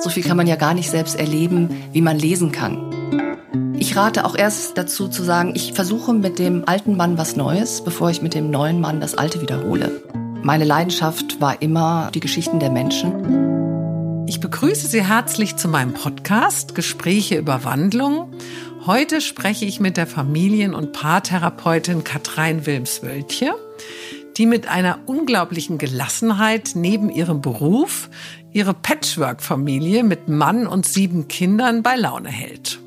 [0.00, 2.90] So viel kann man ja gar nicht selbst erleben, wie man lesen kann.
[3.78, 7.84] Ich rate auch erst dazu zu sagen, ich versuche mit dem alten Mann was Neues,
[7.84, 10.02] bevor ich mit dem neuen Mann das Alte wiederhole.
[10.42, 14.24] Meine Leidenschaft war immer die Geschichten der Menschen.
[14.26, 18.32] Ich begrüße Sie herzlich zu meinem Podcast Gespräche über Wandlung.
[18.86, 23.52] Heute spreche ich mit der Familien- und Paartherapeutin Katrein Wilms-Wöltje,
[24.40, 28.08] die mit einer unglaublichen Gelassenheit neben ihrem Beruf
[28.54, 32.80] ihre Patchwork-Familie mit Mann und sieben Kindern bei Laune hält.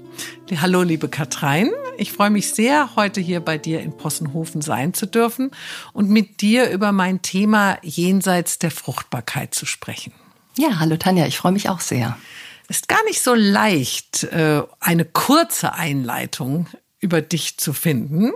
[0.60, 1.70] Hallo, liebe Katrein.
[2.00, 5.52] Ich freue mich sehr, heute hier bei dir in Possenhofen sein zu dürfen
[5.94, 10.12] und mit dir über mein Thema jenseits der Fruchtbarkeit zu sprechen.
[10.58, 12.18] Ja, hallo Tanja, ich freue mich auch sehr.
[12.68, 16.66] Ist gar nicht so leicht, äh, eine kurze Einleitung
[17.00, 18.32] über dich zu finden.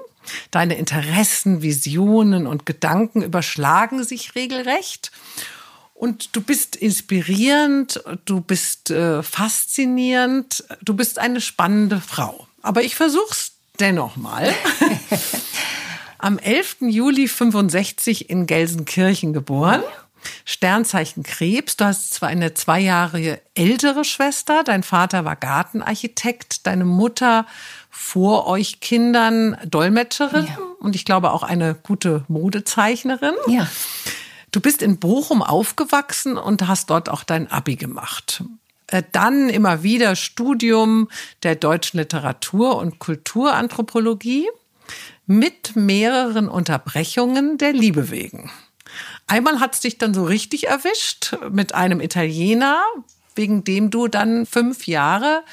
[0.51, 5.11] Deine Interessen, Visionen und Gedanken überschlagen sich regelrecht.
[5.93, 12.47] Und du bist inspirierend, du bist äh, faszinierend, du bist eine spannende Frau.
[12.61, 14.53] Aber ich versuch's dennoch mal.
[16.19, 16.77] Am 11.
[16.81, 19.81] Juli 65 in Gelsenkirchen geboren.
[20.45, 21.77] Sternzeichen Krebs.
[21.77, 24.63] Du hast zwar eine zwei Jahre ältere Schwester.
[24.63, 26.65] Dein Vater war Gartenarchitekt.
[26.67, 27.45] Deine Mutter
[27.89, 30.45] vor euch Kindern Dolmetscherin.
[30.45, 30.57] Ja.
[30.79, 33.33] Und ich glaube auch eine gute Modezeichnerin.
[33.47, 33.67] Ja.
[34.51, 38.43] Du bist in Bochum aufgewachsen und hast dort auch dein Abi gemacht.
[38.87, 41.09] Äh, dann immer wieder Studium
[41.43, 44.47] der deutschen Literatur und Kulturanthropologie
[45.25, 48.49] mit mehreren Unterbrechungen der Liebe wegen.
[49.27, 52.81] Einmal hat es dich dann so richtig erwischt mit einem Italiener,
[53.35, 55.43] wegen dem du dann fünf Jahre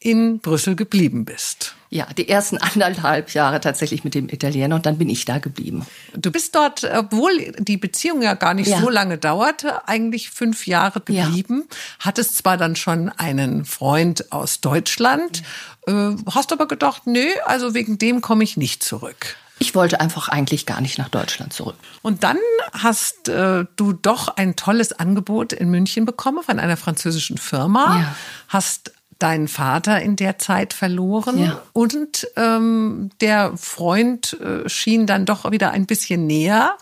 [0.00, 1.74] in Brüssel geblieben bist.
[1.88, 5.86] Ja, die ersten anderthalb Jahre tatsächlich mit dem Italiener und dann bin ich da geblieben.
[6.14, 8.80] Du bist dort, obwohl die Beziehung ja gar nicht ja.
[8.80, 11.64] so lange dauerte, eigentlich fünf Jahre geblieben.
[11.68, 11.76] Ja.
[12.00, 15.42] Hattest zwar dann schon einen Freund aus Deutschland,
[15.86, 16.10] ja.
[16.10, 19.36] Äh, hast aber gedacht, nö, also wegen dem komme ich nicht zurück.
[19.58, 21.76] Ich wollte einfach eigentlich gar nicht nach Deutschland zurück.
[22.02, 22.38] Und dann
[22.72, 28.00] hast äh, du doch ein tolles Angebot in München bekommen von einer französischen Firma.
[28.00, 28.16] Ja.
[28.48, 31.62] Hast deinen Vater in der Zeit verloren ja.
[31.72, 36.76] und ähm, der Freund äh, schien dann doch wieder ein bisschen näher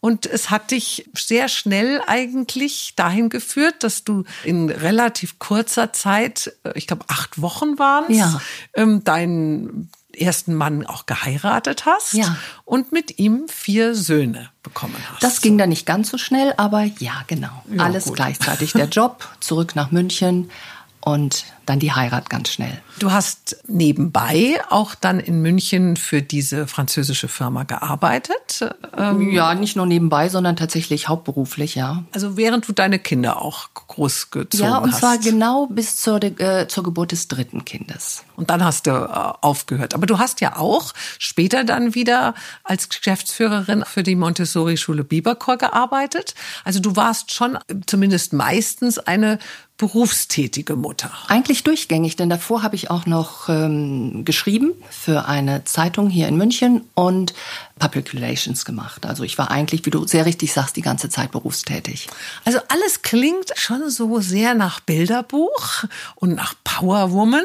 [0.00, 6.52] und es hat dich sehr schnell eigentlich dahin geführt, dass du in relativ kurzer Zeit,
[6.64, 8.40] äh, ich glaube acht Wochen waren es, ja.
[8.74, 9.90] ähm, deinen
[10.20, 12.36] ersten Mann auch geheiratet hast ja.
[12.64, 15.22] und mit ihm vier Söhne bekommen hast.
[15.22, 17.62] Das ging dann nicht ganz so schnell, aber ja, genau.
[17.72, 18.16] Ja, Alles gut.
[18.16, 18.72] gleichzeitig.
[18.72, 20.50] Der Job, zurück nach München
[21.00, 22.80] und dann die Heirat ganz schnell.
[22.98, 28.66] Du hast nebenbei auch dann in München für diese französische Firma gearbeitet?
[28.96, 32.04] Ähm ja, nicht nur nebenbei, sondern tatsächlich hauptberuflich, ja.
[32.12, 34.72] Also während du deine Kinder auch großgezogen hast?
[34.72, 35.00] Ja, und hast.
[35.00, 38.24] zwar genau bis zur, äh, zur Geburt des dritten Kindes.
[38.36, 39.94] Und dann hast du äh, aufgehört.
[39.94, 46.34] Aber du hast ja auch später dann wieder als Geschäftsführerin für die Montessori-Schule Biberchor gearbeitet.
[46.64, 49.38] Also du warst schon zumindest meistens eine
[49.78, 51.10] berufstätige Mutter.
[51.28, 56.36] Eigentlich durchgängig, denn davor habe ich auch noch ähm, geschrieben für eine Zeitung hier in
[56.36, 57.32] München und
[57.78, 59.06] Public Relations gemacht.
[59.06, 62.08] Also ich war eigentlich, wie du sehr richtig sagst, die ganze Zeit berufstätig.
[62.44, 65.84] Also alles klingt schon so sehr nach Bilderbuch
[66.16, 67.44] und nach Powerwoman.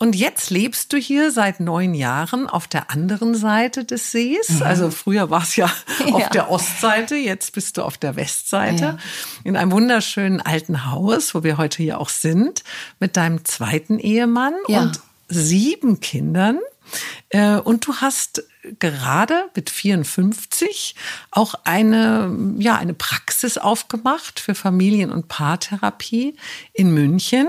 [0.00, 4.48] Und jetzt lebst du hier seit neun Jahren auf der anderen Seite des Sees.
[4.50, 4.62] Mhm.
[4.62, 5.66] Also früher war es ja
[6.12, 6.28] auf ja.
[6.28, 8.84] der Ostseite, jetzt bist du auf der Westseite.
[8.84, 8.98] Ja.
[9.42, 12.62] In einem wunderschönen alten Haus, wo wir heute hier auch sind,
[13.00, 14.82] mit deinem zweiten Ehemann ja.
[14.82, 16.60] und sieben Kindern.
[17.30, 18.44] Äh, und du hast
[18.78, 20.94] gerade mit 54
[21.32, 26.36] auch eine, ja, eine Praxis aufgemacht für Familien- und Paartherapie
[26.72, 27.48] in München.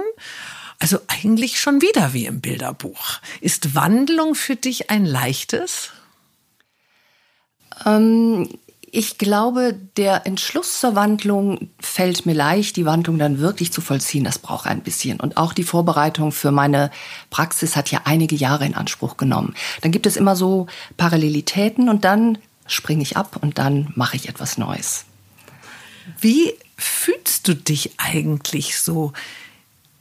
[0.79, 3.19] Also eigentlich schon wieder wie im Bilderbuch.
[3.41, 5.91] Ist Wandlung für dich ein leichtes?
[7.85, 8.50] Ähm,
[8.91, 14.23] ich glaube, der Entschluss zur Wandlung fällt mir leicht, die Wandlung dann wirklich zu vollziehen.
[14.23, 15.20] Das braucht ein bisschen.
[15.20, 16.91] Und auch die Vorbereitung für meine
[17.29, 19.55] Praxis hat ja einige Jahre in Anspruch genommen.
[19.82, 20.67] Dann gibt es immer so
[20.97, 22.37] Parallelitäten und dann
[22.67, 25.05] springe ich ab und dann mache ich etwas Neues.
[26.20, 29.14] Wie fühlst du dich eigentlich so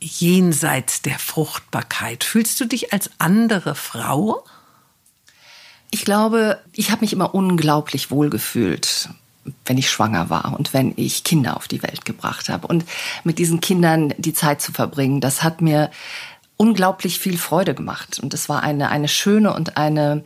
[0.00, 2.24] jenseits der Fruchtbarkeit?
[2.24, 4.44] Fühlst du dich als andere Frau?
[5.90, 9.08] Ich glaube, ich habe mich immer unglaublich wohl gefühlt,
[9.64, 12.66] wenn ich schwanger war und wenn ich Kinder auf die Welt gebracht habe.
[12.66, 12.84] Und
[13.24, 15.90] mit diesen Kindern die Zeit zu verbringen, das hat mir
[16.56, 18.18] unglaublich viel Freude gemacht.
[18.20, 20.24] Und es war eine, eine schöne und eine,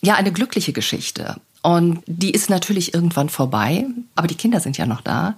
[0.00, 1.36] ja, eine glückliche Geschichte.
[1.62, 5.34] Und die ist natürlich irgendwann vorbei, aber die Kinder sind ja noch da.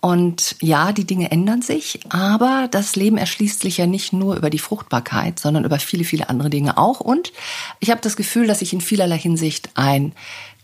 [0.00, 4.48] Und ja, die Dinge ändern sich, aber das Leben erschließt sich ja nicht nur über
[4.48, 7.00] die Fruchtbarkeit, sondern über viele, viele andere Dinge auch.
[7.00, 7.32] Und
[7.80, 10.12] ich habe das Gefühl, dass sich in vielerlei Hinsicht ein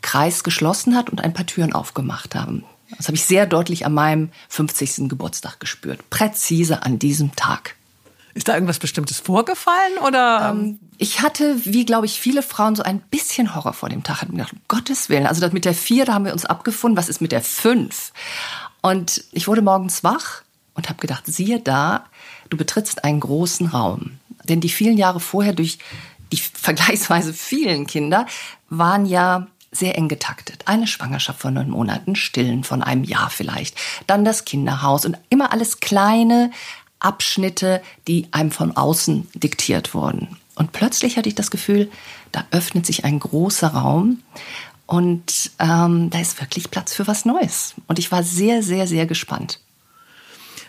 [0.01, 2.65] Kreis geschlossen hat und ein paar Türen aufgemacht haben.
[2.97, 5.09] Das habe ich sehr deutlich an meinem 50.
[5.09, 6.09] Geburtstag gespürt.
[6.09, 7.75] Präzise an diesem Tag.
[8.33, 10.51] Ist da irgendwas Bestimmtes vorgefallen oder?
[10.51, 14.17] Ähm, ich hatte, wie glaube ich, viele Frauen so ein bisschen Horror vor dem Tag.
[14.17, 15.27] Ich habe gedacht, um Gottes Willen.
[15.27, 16.99] Also das mit der vier, da haben wir uns abgefunden.
[16.99, 18.13] Was ist mit der fünf?
[18.87, 20.43] Und ich wurde morgens wach
[20.75, 22.05] und habe gedacht, siehe da,
[22.51, 24.21] du betrittst einen großen Raum.
[24.45, 25.79] Denn die vielen Jahre vorher durch
[26.31, 28.27] die vergleichsweise vielen Kinder
[28.71, 30.63] waren ja sehr eng getaktet.
[30.67, 35.53] Eine Schwangerschaft von neun Monaten, Stillen von einem Jahr vielleicht, dann das Kinderhaus und immer
[35.53, 36.53] alles kleine
[37.01, 40.37] Abschnitte, die einem von außen diktiert wurden.
[40.55, 41.91] Und plötzlich hatte ich das Gefühl,
[42.31, 44.23] da öffnet sich ein großer Raum
[44.87, 47.75] und ähm, da ist wirklich Platz für was Neues.
[47.89, 49.61] Und ich war sehr, sehr, sehr gespannt.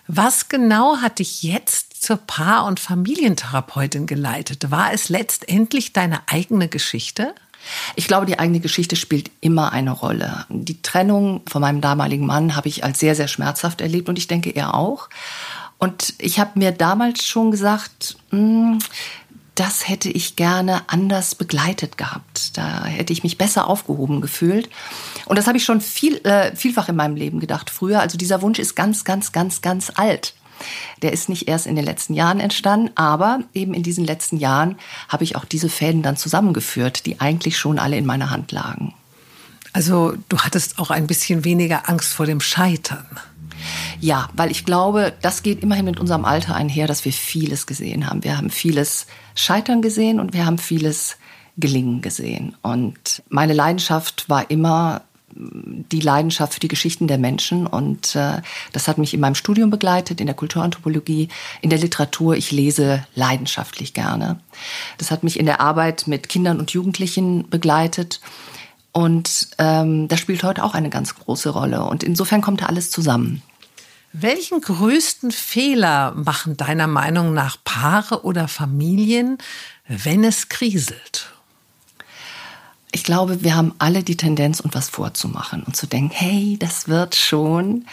[0.08, 4.72] Was genau hat dich jetzt zur Paar- und Familientherapeutin geleitet?
[4.72, 7.36] War es letztendlich deine eigene Geschichte?
[7.96, 10.46] Ich glaube, die eigene Geschichte spielt immer eine Rolle.
[10.50, 14.28] Die Trennung von meinem damaligen Mann habe ich als sehr, sehr schmerzhaft erlebt und ich
[14.28, 15.10] denke, er auch.
[15.78, 18.80] Und ich habe mir damals schon gesagt, mh, hm,
[19.57, 22.57] das hätte ich gerne anders begleitet gehabt.
[22.57, 24.69] Da hätte ich mich besser aufgehoben gefühlt.
[25.25, 28.00] Und das habe ich schon viel, äh, vielfach in meinem Leben gedacht früher.
[28.00, 30.36] Also dieser Wunsch ist ganz, ganz, ganz, ganz alt.
[31.01, 34.77] Der ist nicht erst in den letzten Jahren entstanden, aber eben in diesen letzten Jahren
[35.09, 38.94] habe ich auch diese Fäden dann zusammengeführt, die eigentlich schon alle in meiner Hand lagen.
[39.74, 43.07] Also du hattest auch ein bisschen weniger Angst vor dem Scheitern.
[44.00, 48.08] Ja, weil ich glaube, das geht immerhin mit unserem Alter einher, dass wir vieles gesehen
[48.08, 48.24] haben.
[48.24, 51.18] Wir haben vieles scheitern gesehen und wir haben vieles
[51.58, 52.56] gelingen gesehen.
[52.62, 55.02] Und meine Leidenschaft war immer
[55.40, 58.42] die Leidenschaft für die Geschichten der Menschen und äh,
[58.72, 61.30] das hat mich in meinem Studium begleitet, in der Kulturanthropologie,
[61.62, 62.36] in der Literatur.
[62.36, 64.40] Ich lese leidenschaftlich gerne.
[64.98, 68.20] Das hat mich in der Arbeit mit Kindern und Jugendlichen begleitet
[68.92, 72.90] und ähm, das spielt heute auch eine ganz große Rolle und insofern kommt da alles
[72.90, 73.44] zusammen.
[74.13, 79.38] Welchen größten Fehler machen deiner Meinung nach Paare oder Familien,
[79.88, 81.33] wenn es kriselt?
[82.92, 86.88] Ich glaube, wir haben alle die Tendenz, uns was vorzumachen und zu denken, hey, das
[86.88, 87.86] wird schon.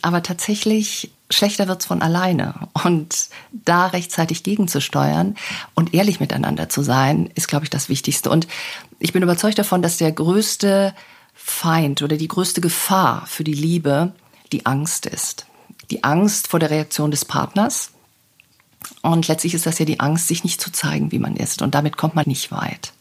[0.00, 2.68] Aber tatsächlich, schlechter wird's von alleine.
[2.82, 5.36] Und da rechtzeitig gegenzusteuern
[5.74, 8.30] und ehrlich miteinander zu sein, ist, glaube ich, das Wichtigste.
[8.30, 8.48] Und
[8.98, 10.94] ich bin überzeugt davon, dass der größte
[11.34, 14.14] Feind oder die größte Gefahr für die Liebe
[14.52, 15.46] die Angst ist
[15.90, 17.90] die Angst vor der Reaktion des Partners.
[19.02, 21.62] Und letztlich ist das ja die Angst, sich nicht zu zeigen, wie man ist.
[21.62, 22.92] Und damit kommt man nicht weit.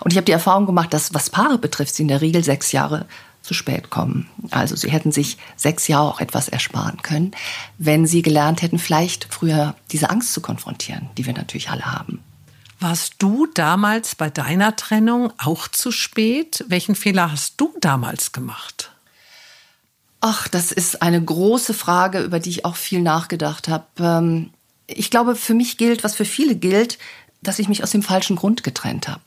[0.00, 2.72] Und ich habe die Erfahrung gemacht, dass was Paare betrifft, sie in der Regel sechs
[2.72, 3.06] Jahre
[3.42, 4.28] zu spät kommen.
[4.50, 7.32] Also sie hätten sich sechs Jahre auch etwas ersparen können,
[7.78, 12.20] wenn sie gelernt hätten, vielleicht früher diese Angst zu konfrontieren, die wir natürlich alle haben.
[12.80, 16.64] Warst du damals bei deiner Trennung auch zu spät?
[16.68, 18.93] Welchen Fehler hast du damals gemacht?
[20.26, 23.84] Ach, das ist eine große Frage, über die ich auch viel nachgedacht habe.
[23.98, 24.48] Ähm,
[24.86, 26.96] ich glaube, für mich gilt, was für viele gilt,
[27.42, 29.20] dass ich mich aus dem falschen Grund getrennt habe.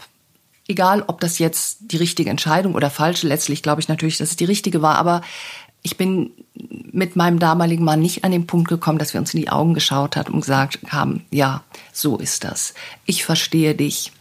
[0.67, 4.37] Egal, ob das jetzt die richtige Entscheidung oder falsche, letztlich glaube ich natürlich, dass es
[4.37, 5.21] die richtige war, aber
[5.83, 9.41] ich bin mit meinem damaligen Mann nicht an den Punkt gekommen, dass wir uns in
[9.41, 12.73] die Augen geschaut haben und gesagt haben, ja, so ist das.
[13.05, 14.13] Ich verstehe dich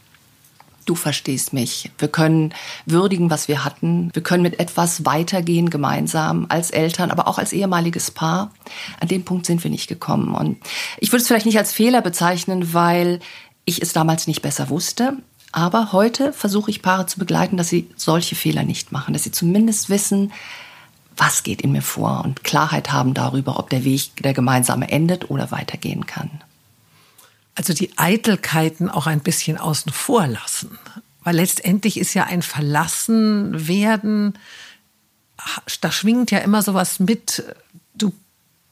[0.86, 1.90] du verstehst mich.
[1.98, 2.54] Wir können
[2.86, 4.10] würdigen, was wir hatten.
[4.14, 8.52] Wir können mit etwas weitergehen gemeinsam als Eltern, aber auch als ehemaliges Paar.
[9.00, 10.34] An dem Punkt sind wir nicht gekommen.
[10.34, 10.58] Und
[10.98, 13.20] ich würde es vielleicht nicht als Fehler bezeichnen, weil
[13.64, 15.18] ich es damals nicht besser wusste.
[15.52, 19.32] Aber heute versuche ich Paare zu begleiten, dass sie solche Fehler nicht machen, dass sie
[19.32, 20.32] zumindest wissen,
[21.16, 25.30] was geht in mir vor und Klarheit haben darüber, ob der Weg der gemeinsame endet
[25.30, 26.30] oder weitergehen kann
[27.56, 30.78] also die Eitelkeiten auch ein bisschen außen vor lassen.
[31.24, 34.38] Weil letztendlich ist ja ein Verlassen werden,
[35.80, 37.42] da schwingt ja immer sowas mit,
[37.94, 38.12] du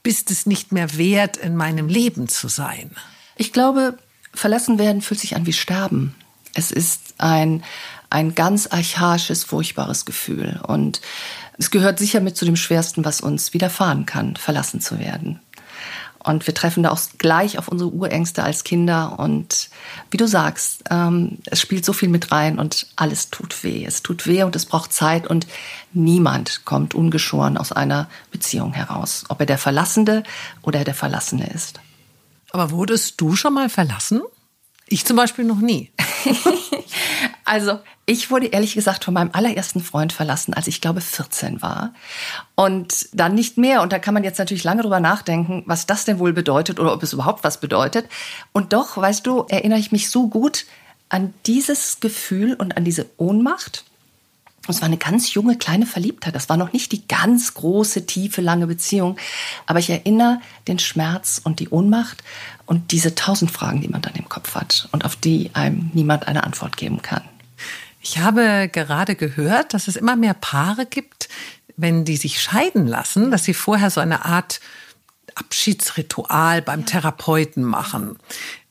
[0.03, 2.91] bist es nicht mehr wert, in meinem Leben zu sein.
[3.35, 3.97] Ich glaube,
[4.33, 6.15] verlassen werden fühlt sich an wie Sterben.
[6.53, 7.63] Es ist ein,
[8.09, 10.61] ein ganz archaisches, furchtbares Gefühl.
[10.65, 11.01] Und
[11.57, 15.39] es gehört sicher mit zu dem Schwersten, was uns widerfahren kann, verlassen zu werden.
[16.25, 19.19] Und wir treffen da auch gleich auf unsere Urängste als Kinder.
[19.19, 19.69] Und
[20.09, 23.85] wie du sagst, ähm, es spielt so viel mit rein und alles tut weh.
[23.85, 25.45] Es tut weh und es braucht Zeit und
[25.93, 30.23] niemand kommt ungeschoren aus einer Beziehung heraus, ob er der Verlassende
[30.63, 31.79] oder der Verlassene ist.
[32.51, 34.21] Aber wurdest du schon mal verlassen?
[34.87, 35.91] Ich zum Beispiel noch nie.
[37.45, 41.93] also ich wurde ehrlich gesagt von meinem allerersten Freund verlassen, als ich glaube 14 war.
[42.53, 43.81] Und dann nicht mehr.
[43.81, 46.93] Und da kann man jetzt natürlich lange drüber nachdenken, was das denn wohl bedeutet oder
[46.93, 48.07] ob es überhaupt was bedeutet.
[48.53, 50.65] Und doch, weißt du, erinnere ich mich so gut
[51.09, 53.85] an dieses Gefühl und an diese Ohnmacht
[54.71, 56.35] es war eine ganz junge, kleine Verliebtheit.
[56.35, 59.17] Das war noch nicht die ganz große, tiefe, lange Beziehung.
[59.65, 62.23] Aber ich erinnere den Schmerz und die Ohnmacht
[62.65, 66.27] und diese tausend Fragen, die man dann im Kopf hat und auf die einem niemand
[66.27, 67.23] eine Antwort geben kann.
[68.01, 71.27] Ich habe gerade gehört, dass es immer mehr Paare gibt,
[71.77, 74.59] wenn die sich scheiden lassen, dass sie vorher so eine Art
[75.35, 76.85] Abschiedsritual beim.
[76.85, 78.17] Therapeuten machen.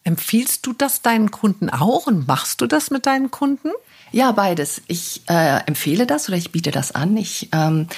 [0.02, 3.70] Empfiehlst du das deinen Kunden auch und machst du das mit deinen Kunden?
[4.14, 4.80] Ja, beides.
[4.86, 7.16] Ich äh, empfehle das oder ich biete das an.
[7.16, 7.88] Ich ähm,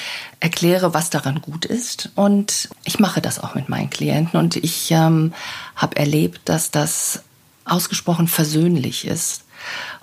[0.41, 4.91] erkläre, was daran gut ist und ich mache das auch mit meinen Klienten und ich
[4.93, 5.35] ähm,
[5.77, 7.21] habe erlebt, dass das
[7.67, 9.45] ausgesprochen versöhnlich ist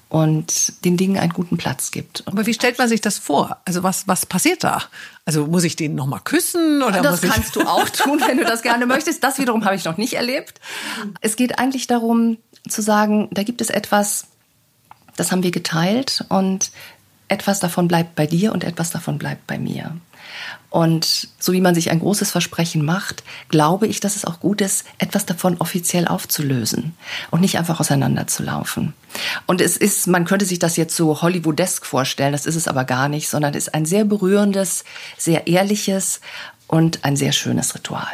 [0.07, 2.21] und den Dingen einen guten Platz gibt.
[2.27, 3.57] Aber wie stellt man sich das vor?
[3.65, 4.83] Also was, was passiert da?
[5.25, 6.83] Also muss ich den nochmal küssen?
[6.83, 9.23] Oder das kannst du auch tun, wenn du das gerne möchtest.
[9.23, 10.61] Das wiederum habe ich noch nicht erlebt.
[11.21, 12.37] Es geht eigentlich darum
[12.69, 14.27] zu sagen, da gibt es etwas,
[15.15, 16.71] das haben wir geteilt und
[17.27, 19.95] etwas davon bleibt bei dir und etwas davon bleibt bei mir.
[20.69, 24.61] Und so wie man sich ein großes Versprechen macht, glaube ich, dass es auch gut
[24.61, 26.95] ist, etwas davon offiziell aufzulösen
[27.29, 28.93] und nicht einfach auseinanderzulaufen.
[29.45, 32.85] Und es ist, man könnte sich das jetzt so Hollywoodesk vorstellen, das ist es aber
[32.85, 34.83] gar nicht, sondern es ist ein sehr berührendes,
[35.17, 36.21] sehr ehrliches
[36.67, 38.07] und ein sehr schönes Ritual.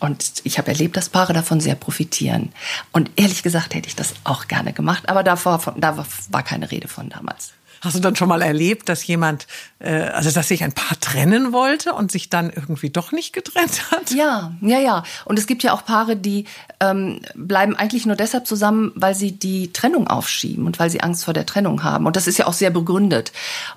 [0.00, 2.52] Und ich habe erlebt, dass Paare davon sehr profitieren.
[2.92, 6.88] Und ehrlich gesagt hätte ich das auch gerne gemacht, aber davor, da war keine Rede
[6.88, 7.52] von damals.
[7.82, 9.46] Hast du dann schon mal erlebt, dass jemand,
[9.78, 13.90] äh, also dass sich ein Paar trennen wollte und sich dann irgendwie doch nicht getrennt
[13.90, 14.10] hat?
[14.10, 15.02] Ja, ja, ja.
[15.24, 16.46] Und es gibt ja auch Paare, die
[16.80, 21.24] ähm, bleiben eigentlich nur deshalb zusammen, weil sie die Trennung aufschieben und weil sie Angst
[21.24, 22.06] vor der Trennung haben.
[22.06, 23.32] Und das ist ja auch sehr begründet.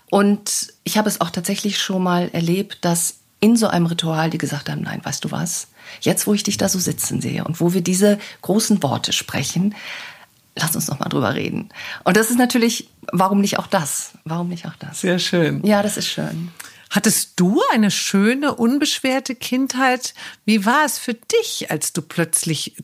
[0.09, 4.37] Und ich habe es auch tatsächlich schon mal erlebt, dass in so einem Ritual die
[4.37, 5.67] gesagt haben, nein, weißt du was?
[6.01, 9.75] Jetzt, wo ich dich da so sitzen sehe und wo wir diese großen Worte sprechen,
[10.55, 11.69] lass uns noch mal drüber reden.
[12.03, 14.13] Und das ist natürlich, warum nicht auch das?
[14.25, 15.01] Warum nicht auch das?
[15.01, 15.65] Sehr schön.
[15.65, 16.51] Ja, das ist schön.
[16.89, 20.15] Hattest du eine schöne, unbeschwerte Kindheit?
[20.45, 22.75] Wie war es für dich, als du plötzlich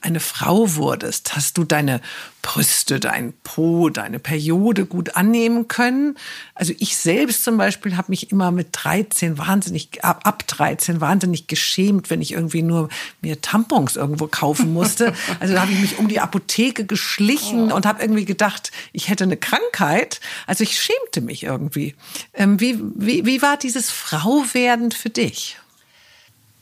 [0.00, 2.00] eine Frau wurdest, hast du deine
[2.42, 6.16] Brüste, dein Po, deine Periode gut annehmen können.
[6.54, 11.46] Also ich selbst zum Beispiel habe mich immer mit 13 wahnsinnig, ab, ab 13 wahnsinnig
[11.46, 12.88] geschämt, wenn ich irgendwie nur
[13.20, 15.14] mir Tampons irgendwo kaufen musste.
[15.38, 17.76] Also da habe ich mich um die Apotheke geschlichen oh.
[17.76, 20.20] und habe irgendwie gedacht, ich hätte eine Krankheit.
[20.46, 21.94] Also ich schämte mich irgendwie.
[22.34, 25.58] Ähm, wie, wie, wie war dieses Frauwerden für dich?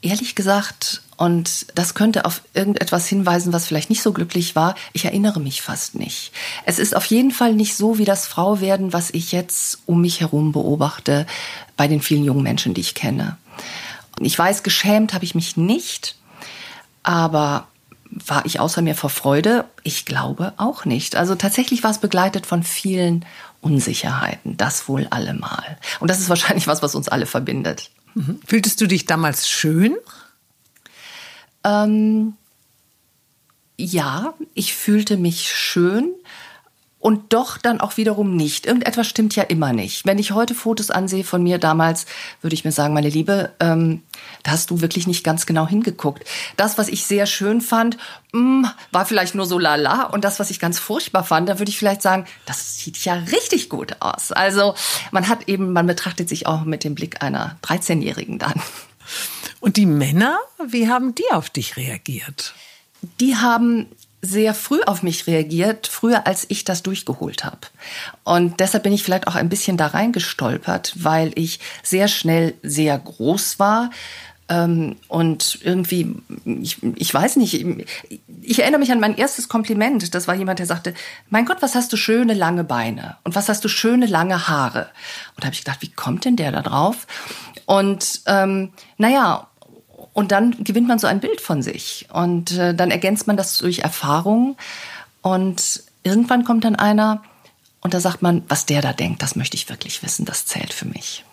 [0.01, 5.03] Ehrlich gesagt, und das könnte auf irgendetwas hinweisen, was vielleicht nicht so glücklich war, ich
[5.03, 6.31] erinnere mich fast nicht.
[6.65, 10.21] Es ist auf jeden Fall nicht so wie das Frauwerden, was ich jetzt um mich
[10.21, 11.27] herum beobachte
[11.75, 13.35] bei den vielen jungen Menschen, die ich kenne.
[14.21, 16.15] Ich weiß, geschämt habe ich mich nicht,
[17.03, 17.67] aber
[18.05, 19.65] war ich außer mir vor Freude?
[19.83, 21.17] Ich glaube auch nicht.
[21.17, 23.25] Also tatsächlich war es begleitet von vielen
[23.59, 25.79] Unsicherheiten, das wohl allemal.
[25.99, 27.91] Und das ist wahrscheinlich was, was uns alle verbindet.
[28.15, 28.39] Mhm.
[28.47, 29.97] Fühltest du dich damals schön?
[31.63, 32.33] Ähm,
[33.77, 36.13] ja, ich fühlte mich schön
[36.99, 38.65] und doch dann auch wiederum nicht.
[38.65, 40.05] Irgendetwas stimmt ja immer nicht.
[40.05, 42.05] Wenn ich heute Fotos ansehe von mir damals,
[42.41, 44.03] würde ich mir sagen, meine Liebe, ähm,
[44.43, 46.25] da hast du wirklich nicht ganz genau hingeguckt.
[46.57, 47.97] Das, was ich sehr schön fand,
[48.33, 50.03] mh, mm, war vielleicht nur so lala.
[50.07, 53.13] Und das, was ich ganz furchtbar fand, da würde ich vielleicht sagen, das sieht ja
[53.13, 54.33] richtig gut aus.
[54.33, 54.75] Also
[55.11, 58.61] man hat eben, man betrachtet sich auch mit dem Blick einer 13-Jährigen dann.
[59.59, 62.53] Und die Männer, wie haben die auf dich reagiert?
[63.19, 63.87] Die haben
[64.21, 67.61] sehr früh auf mich reagiert, früher als ich das durchgeholt habe.
[68.23, 72.97] Und deshalb bin ich vielleicht auch ein bisschen da reingestolpert, weil ich sehr schnell sehr
[72.97, 73.91] groß war.
[74.49, 76.15] Ähm, und irgendwie,
[76.45, 77.65] ich, ich weiß nicht,
[78.41, 80.13] ich erinnere mich an mein erstes Kompliment.
[80.15, 80.93] Das war jemand, der sagte,
[81.29, 84.89] mein Gott, was hast du schöne lange Beine und was hast du schöne lange Haare.
[85.35, 87.05] Und da habe ich gedacht, wie kommt denn der da drauf?
[87.65, 89.47] Und ähm, naja,
[90.13, 92.07] und dann gewinnt man so ein Bild von sich.
[92.11, 94.57] Und äh, dann ergänzt man das durch Erfahrung.
[95.21, 97.21] Und irgendwann kommt dann einer
[97.81, 100.73] und da sagt man, was der da denkt, das möchte ich wirklich wissen, das zählt
[100.73, 101.23] für mich.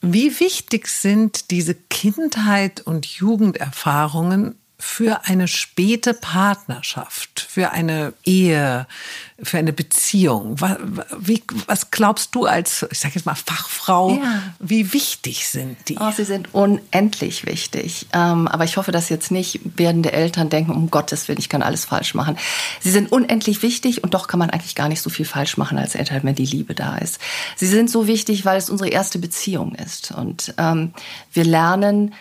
[0.00, 8.86] Wie wichtig sind diese Kindheit und Jugenderfahrungen für eine späte Partnerschaft, für eine Ehe,
[9.42, 10.60] für eine Beziehung?
[10.60, 10.76] Was,
[11.18, 14.42] wie, was glaubst du als, ich sage jetzt mal Fachfrau, ja.
[14.60, 15.96] wie wichtig sind die?
[15.98, 18.06] Oh, sie sind unendlich wichtig.
[18.12, 21.62] Ähm, aber ich hoffe, dass jetzt nicht werdende Eltern denken, um Gottes Willen, ich kann
[21.62, 22.38] alles falsch machen.
[22.80, 25.76] Sie sind unendlich wichtig und doch kann man eigentlich gar nicht so viel falsch machen
[25.76, 27.18] als Eltern, wenn die Liebe da ist.
[27.56, 30.12] Sie sind so wichtig, weil es unsere erste Beziehung ist.
[30.12, 30.92] Und ähm,
[31.32, 32.14] wir lernen,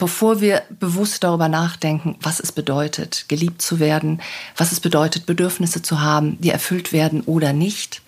[0.00, 4.20] bevor wir bewusst darüber nachdenken, was es bedeutet, geliebt zu werden,
[4.56, 8.02] was es bedeutet, Bedürfnisse zu haben, die erfüllt werden oder nicht.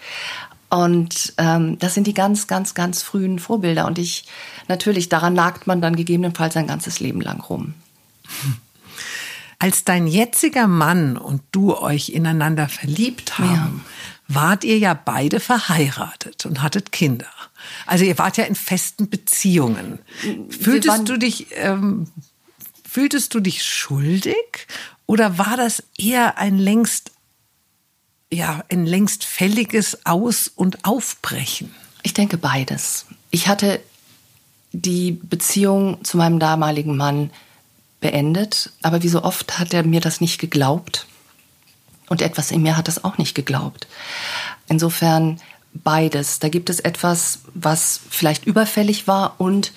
[0.71, 3.87] Und ähm, das sind die ganz, ganz, ganz frühen Vorbilder.
[3.87, 4.25] Und ich
[4.69, 7.75] natürlich, daran nagt man dann gegebenenfalls sein ganzes Leben lang rum.
[9.59, 13.93] Als dein jetziger Mann und du euch ineinander verliebt haben, ja.
[14.35, 17.27] Wart ihr ja beide verheiratet und hattet Kinder.
[17.87, 19.99] Also ihr wart ja in festen Beziehungen.
[20.49, 22.09] Fühltest du dich, ähm,
[22.89, 24.67] fühltest du dich schuldig
[25.07, 27.13] oder war das eher ein längst,
[28.33, 31.75] ja, ein längst fälliges Aus- und Aufbrechen?
[32.03, 33.07] Ich denke beides.
[33.31, 33.81] Ich hatte
[34.73, 37.31] die Beziehung zu meinem damaligen Mann
[38.01, 41.07] beendet, aber wie so oft hat er mir das nicht geglaubt.
[42.13, 43.87] Und etwas in mir hat das auch nicht geglaubt.
[44.69, 45.41] Insofern
[45.73, 46.41] beides.
[46.41, 49.73] Da gibt es etwas, was vielleicht überfällig war und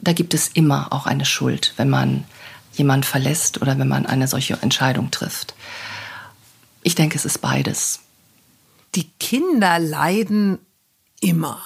[0.00, 2.26] da gibt es immer auch eine Schuld, wenn man
[2.74, 5.54] jemanden verlässt oder wenn man eine solche Entscheidung trifft.
[6.84, 7.98] Ich denke, es ist beides.
[8.94, 10.60] Die Kinder leiden
[11.20, 11.60] immer,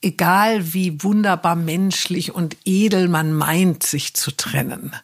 [0.00, 4.96] egal wie wunderbar menschlich und edel man meint, sich zu trennen.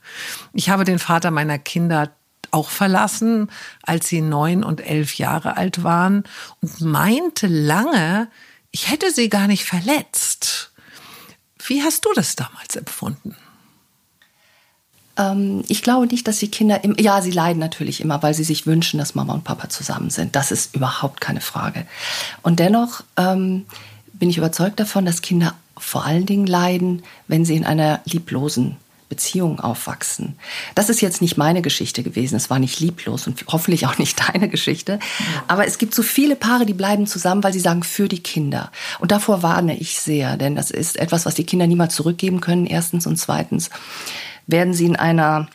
[0.54, 2.10] Ich habe den Vater meiner Kinder
[2.52, 3.50] auch verlassen,
[3.82, 6.24] als sie neun und elf Jahre alt waren
[6.60, 8.28] und meinte lange,
[8.70, 10.70] ich hätte sie gar nicht verletzt.
[11.66, 13.36] Wie hast du das damals empfunden?
[15.16, 18.44] Ähm, ich glaube nicht, dass die Kinder, im, ja, sie leiden natürlich immer, weil sie
[18.44, 20.34] sich wünschen, dass Mama und Papa zusammen sind.
[20.36, 21.86] Das ist überhaupt keine Frage.
[22.42, 23.66] Und dennoch ähm,
[24.12, 28.76] bin ich überzeugt davon, dass Kinder vor allen Dingen leiden, wenn sie in einer lieblosen
[29.12, 30.36] Beziehungen aufwachsen.
[30.74, 32.34] Das ist jetzt nicht meine Geschichte gewesen.
[32.34, 34.98] Es war nicht lieblos und hoffentlich auch nicht deine Geschichte.
[35.48, 38.72] Aber es gibt so viele Paare, die bleiben zusammen, weil sie sagen, für die Kinder.
[39.00, 42.64] Und davor warne ich sehr, denn das ist etwas, was die Kinder niemals zurückgeben können,
[42.64, 43.06] erstens.
[43.06, 43.68] Und zweitens
[44.46, 45.48] werden sie in einer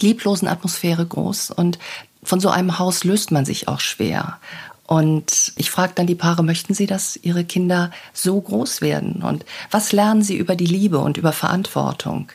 [0.00, 1.78] lieblosen Atmosphäre groß und
[2.24, 4.40] von so einem Haus löst man sich auch schwer.
[4.86, 9.22] Und ich frage dann die Paare, möchten sie, dass ihre Kinder so groß werden?
[9.22, 12.28] Und was lernen sie über die Liebe und über Verantwortung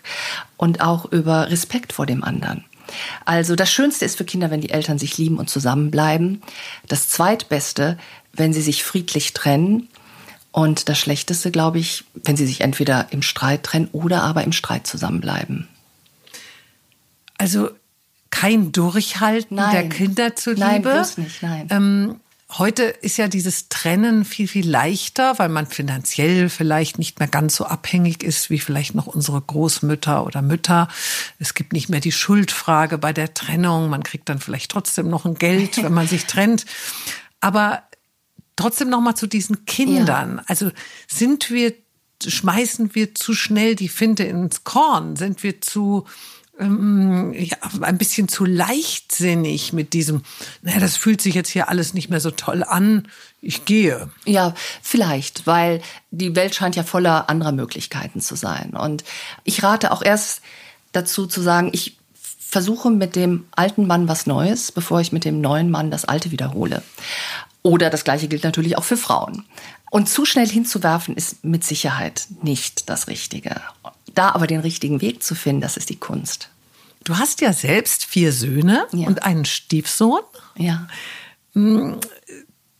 [0.58, 2.66] und auch über Respekt vor dem anderen?
[3.24, 6.42] Also das Schönste ist für Kinder, wenn die Eltern sich lieben und zusammenbleiben.
[6.88, 7.98] Das Zweitbeste,
[8.34, 9.88] wenn sie sich friedlich trennen.
[10.52, 14.52] Und das Schlechteste, glaube ich, wenn sie sich entweder im Streit trennen oder aber im
[14.52, 15.70] Streit zusammenbleiben.
[17.38, 17.70] Also
[18.30, 19.72] kein Durchhalten nein.
[19.72, 20.66] der Kinder zuliebe.
[20.66, 21.68] Nein, bloß nicht, nein.
[21.70, 22.20] Ähm,
[22.58, 27.56] Heute ist ja dieses Trennen viel, viel leichter, weil man finanziell vielleicht nicht mehr ganz
[27.56, 30.90] so abhängig ist wie vielleicht noch unsere Großmütter oder Mütter.
[31.40, 33.90] Es gibt nicht mehr die Schuldfrage bei der Trennung.
[33.90, 36.66] Man kriegt dann vielleicht trotzdem noch ein Geld, wenn man sich trennt.
[37.40, 37.84] Aber
[38.58, 40.38] trotzdem noch mal zu diesen Kindern.
[40.38, 40.44] Ja.
[40.48, 40.72] Also
[41.08, 41.74] sind wir,
[42.26, 45.16] schmeißen wir zu schnell die Finte ins Korn?
[45.16, 46.06] Sind wir zu,
[46.62, 50.22] ähm, ja, ein bisschen zu leichtsinnig mit diesem,
[50.62, 53.08] naja, das fühlt sich jetzt hier alles nicht mehr so toll an,
[53.42, 54.10] ich gehe.
[54.26, 58.72] Ja, vielleicht, weil die Welt scheint ja voller anderer Möglichkeiten zu sein.
[58.72, 59.04] Und
[59.44, 60.42] ich rate auch erst
[60.92, 61.98] dazu zu sagen, ich
[62.40, 66.32] versuche mit dem alten Mann was Neues, bevor ich mit dem neuen Mann das Alte
[66.32, 66.84] wiederhole.
[67.64, 69.46] Oder das Gleiche gilt natürlich auch für Frauen.
[69.90, 73.62] Und zu schnell hinzuwerfen ist mit Sicherheit nicht das Richtige.
[74.14, 76.50] Da aber den richtigen Weg zu finden, das ist die Kunst.
[77.04, 79.08] Du hast ja selbst vier Söhne ja.
[79.08, 80.22] und einen Stiefsohn.
[80.56, 80.88] Ja.
[81.54, 82.00] Hm,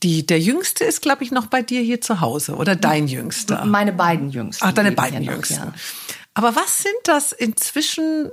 [0.02, 3.64] die, der Jüngste ist, glaube ich, noch bei dir hier zu Hause oder dein Jüngster?
[3.64, 4.64] Meine beiden Jüngsten.
[4.64, 5.56] Ach, deine beiden Jüngsten.
[5.56, 5.74] Noch, ja.
[6.34, 8.30] Aber was sind das inzwischen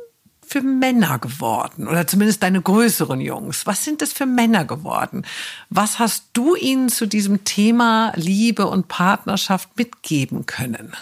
[0.49, 1.87] für Männer geworden?
[1.87, 3.67] Oder zumindest deine größeren Jungs.
[3.67, 5.25] Was sind das für Männer geworden?
[5.69, 10.93] Was hast du ihnen zu diesem Thema Liebe und Partnerschaft mitgeben können?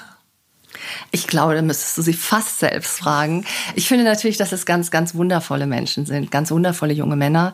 [1.11, 3.45] Ich glaube, da müsstest du sie fast selbst fragen.
[3.75, 7.53] Ich finde natürlich, dass es ganz, ganz wundervolle Menschen sind, ganz wundervolle junge Männer,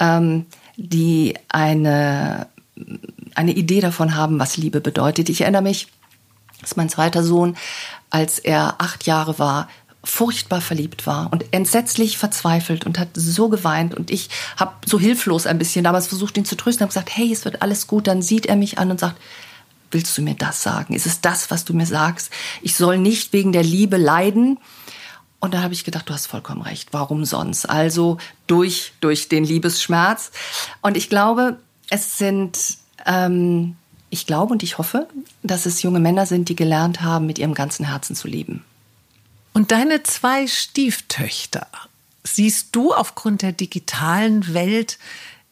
[0.00, 2.48] ähm, die eine,
[3.34, 5.28] eine Idee davon haben, was Liebe bedeutet.
[5.28, 5.88] Ich erinnere mich,
[6.60, 7.56] dass mein zweiter Sohn,
[8.10, 9.68] als er acht Jahre war,
[10.06, 15.46] furchtbar verliebt war und entsetzlich verzweifelt und hat so geweint und ich habe so hilflos
[15.48, 18.22] ein bisschen damals versucht ihn zu trösten habe gesagt hey es wird alles gut dann
[18.22, 19.20] sieht er mich an und sagt
[19.90, 20.94] willst du mir das sagen?
[20.94, 22.30] Ist es das, was du mir sagst?
[22.62, 24.58] Ich soll nicht wegen der Liebe leiden.
[25.40, 26.88] Und da habe ich gedacht, du hast vollkommen recht.
[26.92, 27.66] Warum sonst?
[27.66, 30.32] Also durch, durch den Liebesschmerz.
[30.82, 31.58] Und ich glaube,
[31.90, 33.76] es sind, ähm,
[34.10, 35.08] ich glaube und ich hoffe,
[35.42, 38.64] dass es junge Männer sind, die gelernt haben, mit ihrem ganzen Herzen zu lieben.
[39.52, 41.66] Und deine zwei Stieftöchter,
[42.26, 44.98] siehst du aufgrund der digitalen Welt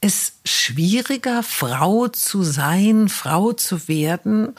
[0.04, 4.54] es schwieriger, Frau zu sein, Frau zu werden?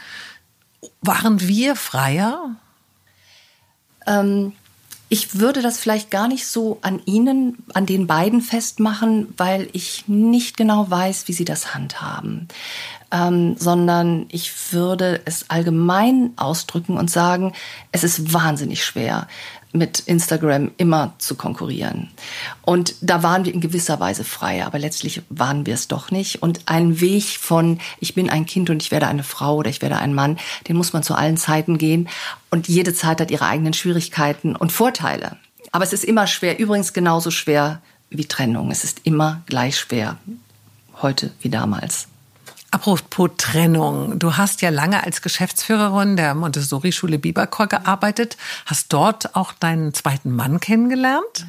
[1.02, 2.56] Waren wir freier?
[4.08, 4.54] Ähm,
[5.08, 10.08] ich würde das vielleicht gar nicht so an Ihnen, an den beiden festmachen, weil ich
[10.08, 12.48] nicht genau weiß, wie Sie das handhaben,
[13.12, 17.54] ähm, sondern ich würde es allgemein ausdrücken und sagen,
[17.92, 19.28] es ist wahnsinnig schwer,
[19.76, 22.10] mit Instagram immer zu konkurrieren.
[22.62, 26.42] Und da waren wir in gewisser Weise frei, aber letztlich waren wir es doch nicht.
[26.42, 29.82] Und ein Weg von, ich bin ein Kind und ich werde eine Frau oder ich
[29.82, 32.10] werde ein Mann, den muss man zu allen Zeiten gehen.
[32.50, 35.38] Und jede Zeit hat ihre eigenen Schwierigkeiten und Vorteile.
[35.72, 38.72] Aber es ist immer schwer, übrigens genauso schwer wie Trennung.
[38.72, 40.18] Es ist immer gleich schwer,
[41.02, 42.08] heute wie damals.
[42.76, 44.20] Apropos Trennung.
[44.20, 48.36] Du hast ja lange als Geschäftsführerin der Montessori-Schule Biberchor gearbeitet,
[48.66, 51.46] hast dort auch deinen zweiten Mann kennengelernt.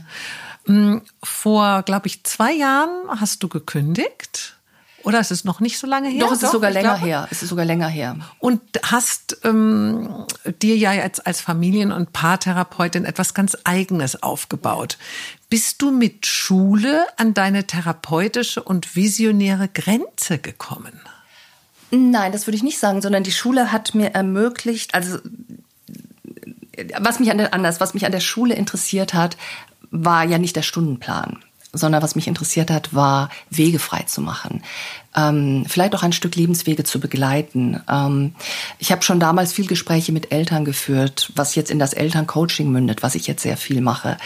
[0.66, 4.56] Mm, vor, glaube ich, zwei Jahren hast du gekündigt.
[5.02, 6.20] Oder ist es noch nicht so lange her?
[6.20, 7.06] Doch, es ist sogar länger glaube.
[7.06, 7.28] her.
[7.32, 8.16] Es ist sogar länger her.
[8.38, 10.26] Und hast ähm,
[10.62, 14.96] dir ja jetzt als Familien- und Paartherapeutin etwas ganz Eigenes aufgebaut.
[15.50, 21.00] Bist du mit Schule an deine therapeutische und visionäre Grenze gekommen?
[21.90, 25.18] Nein, das würde ich nicht sagen, sondern die Schule hat mir ermöglicht, also
[26.98, 29.36] was mich an der, anders, was mich an der Schule interessiert hat,
[29.90, 31.38] war ja nicht der Stundenplan,
[31.72, 34.62] sondern was mich interessiert hat, war Wege frei zu machen,
[35.16, 37.82] ähm, vielleicht auch ein Stück Lebenswege zu begleiten.
[37.88, 38.34] Ähm,
[38.78, 43.02] ich habe schon damals viel Gespräche mit Eltern geführt, was jetzt in das Elterncoaching mündet,
[43.02, 44.18] was ich jetzt sehr viel mache.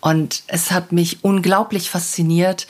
[0.00, 2.66] Und es hat mich unglaublich fasziniert,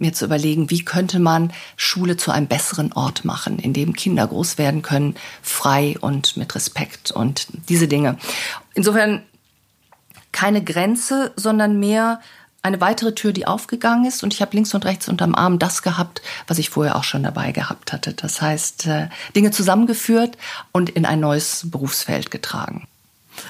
[0.00, 4.26] mir zu überlegen, wie könnte man Schule zu einem besseren Ort machen, in dem Kinder
[4.26, 8.18] groß werden können, frei und mit Respekt und diese Dinge.
[8.74, 9.22] Insofern
[10.32, 12.20] keine Grenze, sondern mehr
[12.62, 15.82] eine weitere Tür, die aufgegangen ist und ich habe links und rechts unterm Arm das
[15.82, 18.14] gehabt, was ich vorher auch schon dabei gehabt hatte.
[18.14, 20.36] Das heißt, äh, Dinge zusammengeführt
[20.72, 22.86] und in ein neues Berufsfeld getragen.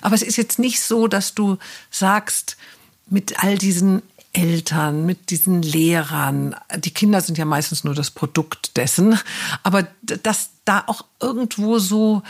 [0.02, 1.56] Aber es ist jetzt nicht so, dass du
[1.90, 2.58] sagst,
[3.06, 4.02] mit all diesen
[4.38, 6.54] Eltern, mit diesen Lehrern.
[6.76, 9.18] Die Kinder sind ja meistens nur das Produkt dessen.
[9.64, 12.22] Aber dass da auch irgendwo so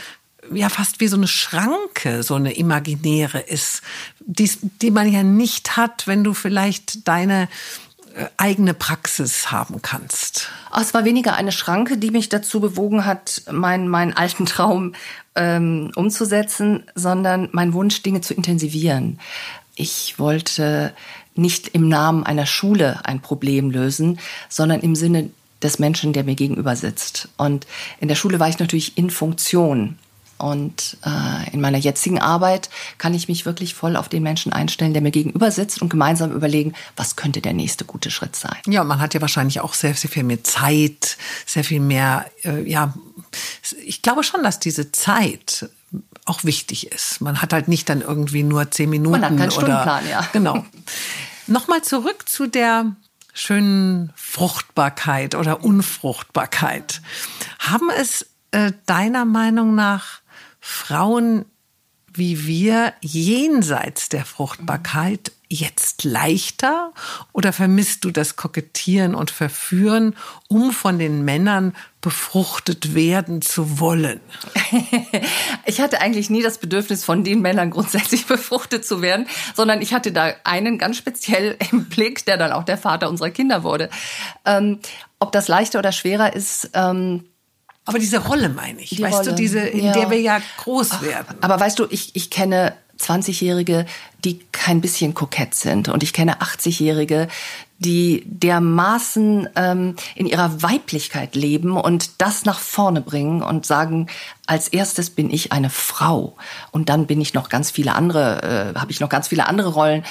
[0.51, 3.81] ja fast wie so eine Schranke, so eine imaginäre ist,
[4.19, 4.49] die,
[4.81, 7.47] die man ja nicht hat, wenn du vielleicht deine
[8.15, 10.49] äh, eigene Praxis haben kannst.
[10.79, 14.93] es war weniger eine Schranke, die mich dazu bewogen hat, meinen, meinen alten Traum
[15.35, 19.19] ähm, umzusetzen, sondern mein Wunsch, Dinge zu intensivieren.
[19.75, 20.93] Ich wollte
[21.35, 25.29] nicht im Namen einer Schule ein Problem lösen, sondern im Sinne
[25.61, 27.29] des Menschen, der mir gegenüber sitzt.
[27.37, 27.67] Und
[27.99, 29.97] in der Schule war ich natürlich in Funktion.
[30.37, 34.93] Und äh, in meiner jetzigen Arbeit kann ich mich wirklich voll auf den Menschen einstellen,
[34.93, 38.55] der mir gegenüber sitzt und gemeinsam überlegen, was könnte der nächste gute Schritt sein.
[38.65, 42.63] Ja, man hat ja wahrscheinlich auch sehr, sehr viel mehr Zeit, sehr viel mehr, äh,
[42.63, 42.93] ja,
[43.83, 45.69] ich glaube schon, dass diese Zeit
[46.29, 47.21] auch wichtig ist.
[47.21, 49.19] Man hat halt nicht dann irgendwie nur zehn Minuten.
[49.19, 50.27] Man hat keinen Stundenplan, ja.
[50.33, 50.65] Genau.
[51.47, 52.95] Nochmal zurück zu der
[53.33, 57.01] schönen Fruchtbarkeit oder Unfruchtbarkeit.
[57.59, 60.21] Haben es äh, deiner Meinung nach
[60.59, 61.45] Frauen
[62.13, 66.93] wie wir jenseits der Fruchtbarkeit jetzt leichter
[67.33, 70.15] oder vermisst du das Kokettieren und Verführen,
[70.47, 74.19] um von den Männern befruchtet werden zu wollen?
[75.65, 79.93] ich hatte eigentlich nie das Bedürfnis, von den Männern grundsätzlich befruchtet zu werden, sondern ich
[79.93, 83.89] hatte da einen ganz speziell im Blick, der dann auch der Vater unserer Kinder wurde.
[84.45, 84.79] Ähm,
[85.19, 87.25] ob das leichter oder schwerer ist, ähm,
[87.85, 89.29] aber diese Rolle meine ich, die weißt Rolle.
[89.31, 89.93] du, diese, in ja.
[89.93, 91.37] der wir ja groß werden.
[91.41, 93.85] Aber weißt du, ich, ich kenne 20-Jährige,
[94.23, 95.89] die kein bisschen kokett sind.
[95.89, 97.27] Und ich kenne 80-Jährige,
[97.79, 104.07] die dermaßen ähm, in ihrer Weiblichkeit leben und das nach vorne bringen und sagen,
[104.45, 106.35] als erstes bin ich eine Frau
[106.71, 109.69] und dann bin ich noch ganz viele andere, äh, habe ich noch ganz viele andere
[109.69, 110.03] Rollen.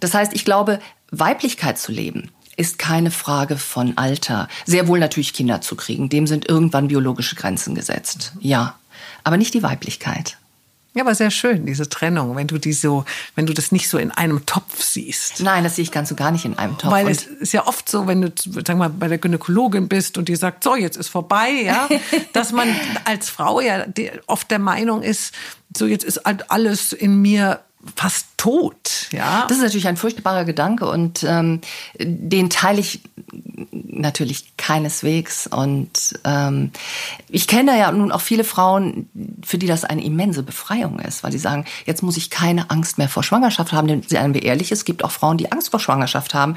[0.00, 4.48] Das heißt, ich glaube, Weiblichkeit zu leben, ist keine Frage von Alter.
[4.66, 6.08] Sehr wohl natürlich Kinder zu kriegen.
[6.08, 8.32] Dem sind irgendwann biologische Grenzen gesetzt.
[8.40, 8.74] Ja.
[9.24, 10.36] Aber nicht die Weiblichkeit.
[10.92, 13.04] Ja, aber sehr schön, diese Trennung, wenn du die so,
[13.36, 15.40] wenn du das nicht so in einem Topf siehst.
[15.40, 16.90] Nein, das sehe ich ganz so gar nicht in einem Topf.
[16.90, 18.32] Weil es ist ja oft so, wenn du,
[18.66, 21.88] sag mal, bei der Gynäkologin bist und die sagt, so, jetzt ist vorbei, ja,
[22.32, 22.68] dass man
[23.04, 23.84] als Frau ja
[24.26, 25.32] oft der Meinung ist,
[25.76, 27.60] so, jetzt ist halt alles in mir
[27.94, 29.08] fast tot.
[29.12, 31.60] Ja, das ist natürlich ein furchtbarer Gedanke und ähm,
[31.98, 33.02] den teile ich
[33.72, 35.46] natürlich keineswegs.
[35.46, 36.70] Und ähm,
[37.28, 39.08] ich kenne ja nun auch viele Frauen,
[39.44, 42.98] für die das eine immense Befreiung ist, weil sie sagen, jetzt muss ich keine Angst
[42.98, 43.88] mehr vor Schwangerschaft haben.
[43.88, 46.56] Denn seien wir ehrlich, es gibt auch Frauen, die Angst vor Schwangerschaft haben.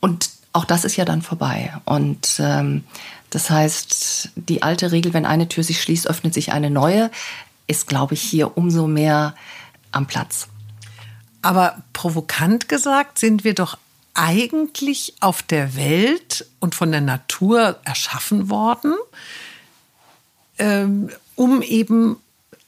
[0.00, 1.72] Und auch das ist ja dann vorbei.
[1.84, 2.84] Und ähm,
[3.30, 7.10] das heißt, die alte Regel, wenn eine Tür sich schließt, öffnet sich eine neue,
[7.66, 9.34] ist, glaube ich, hier umso mehr
[9.92, 10.48] am Platz.
[11.42, 13.78] Aber provokant gesagt sind wir doch
[14.18, 18.94] eigentlich auf der Welt und von der Natur erschaffen worden,
[20.58, 22.16] ähm, um eben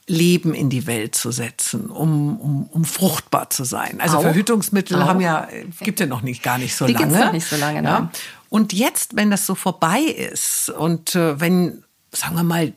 [0.07, 3.99] Leben in die Welt zu setzen, um, um, um fruchtbar zu sein.
[3.99, 4.21] Also Auch.
[4.21, 5.07] Verhütungsmittel Auch.
[5.07, 5.47] haben ja,
[5.81, 7.07] gibt ja noch nicht gar nicht so die lange.
[7.07, 8.09] Gibt's noch nicht so lange, ja.
[8.49, 12.73] Und jetzt, wenn das so vorbei ist und äh, wenn, sagen wir mal,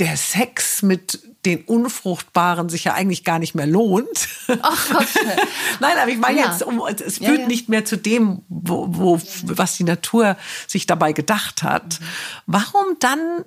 [0.00, 4.28] der Sex mit den Unfruchtbaren sich ja eigentlich gar nicht mehr lohnt.
[4.62, 5.06] Ach Gott.
[5.80, 6.50] Nein, aber ich meine ja.
[6.50, 7.46] jetzt, um, es führt ja, ja.
[7.46, 10.36] nicht mehr zu dem, wo, wo, was die Natur
[10.66, 12.00] sich dabei gedacht hat.
[12.00, 12.04] Mhm.
[12.46, 13.44] Warum dann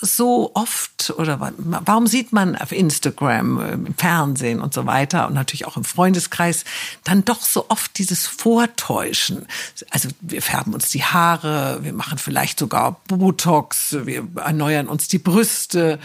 [0.00, 5.34] so oft oder warum sieht man auf Instagram, äh, im Fernsehen und so weiter und
[5.34, 6.64] natürlich auch im Freundeskreis
[7.04, 9.46] dann doch so oft dieses Vortäuschen?
[9.90, 15.18] Also wir färben uns die Haare, wir machen vielleicht sogar Botox, wir erneuern uns die
[15.18, 15.98] Brüste.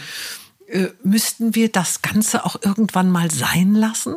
[0.68, 4.16] Äh, müssten wir das Ganze auch irgendwann mal sein lassen?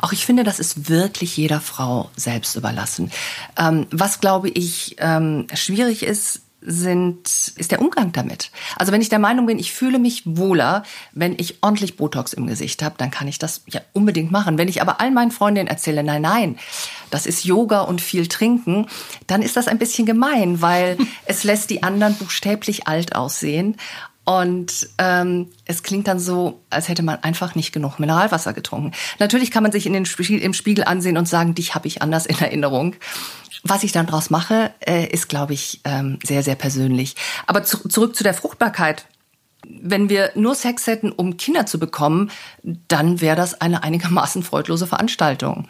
[0.00, 3.10] Auch ich finde, das ist wirklich jeder Frau selbst überlassen.
[3.56, 7.26] Ähm, was, glaube ich, ähm, schwierig ist, sind,
[7.56, 8.50] ist der Umgang damit.
[8.76, 12.46] Also wenn ich der Meinung bin, ich fühle mich wohler, wenn ich ordentlich Botox im
[12.46, 14.58] Gesicht habe, dann kann ich das ja unbedingt machen.
[14.58, 16.58] Wenn ich aber all meinen Freundinnen erzähle, nein, nein,
[17.10, 18.86] das ist Yoga und viel trinken,
[19.26, 23.76] dann ist das ein bisschen gemein, weil es lässt die anderen buchstäblich alt aussehen.
[24.28, 28.92] Und ähm, es klingt dann so, als hätte man einfach nicht genug Mineralwasser getrunken.
[29.18, 32.02] Natürlich kann man sich in den Spiegel, im Spiegel ansehen und sagen, dich habe ich
[32.02, 32.94] anders in Erinnerung.
[33.62, 37.16] Was ich dann draus mache, äh, ist, glaube ich, ähm, sehr, sehr persönlich.
[37.46, 39.06] Aber zu, zurück zu der Fruchtbarkeit.
[39.66, 42.30] Wenn wir nur Sex hätten, um Kinder zu bekommen,
[42.62, 45.68] dann wäre das eine einigermaßen freudlose Veranstaltung.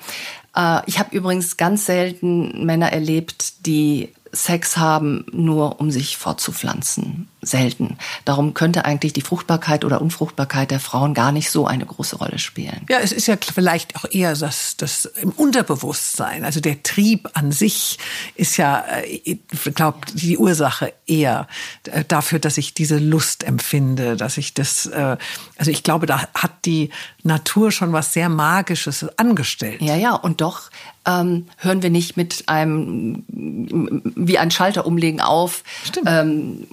[0.57, 7.29] Äh, ich habe übrigens ganz selten Männer erlebt, die Sex haben, nur um sich fortzupflanzen.
[7.51, 7.99] Selten.
[8.25, 12.39] Darum könnte eigentlich die Fruchtbarkeit oder Unfruchtbarkeit der Frauen gar nicht so eine große Rolle
[12.39, 12.85] spielen.
[12.89, 16.45] Ja, es ist ja vielleicht auch eher das, das im Unterbewusstsein.
[16.45, 17.99] Also der Trieb an sich
[18.35, 21.47] ist ja, äh, ich glaube, die Ursache eher
[21.85, 25.17] äh, dafür, dass ich diese Lust empfinde, dass ich das, äh,
[25.57, 26.91] also ich glaube, da hat die
[27.23, 29.81] Natur schon was sehr Magisches angestellt.
[29.81, 30.71] Ja, ja, und doch
[31.07, 35.65] ähm, hören wir nicht mit einem wie ein Schalter umlegen auf.
[36.07, 36.67] Ähm,